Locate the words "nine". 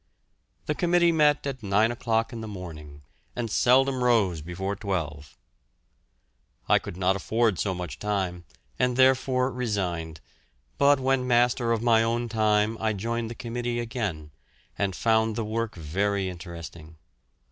1.61-1.91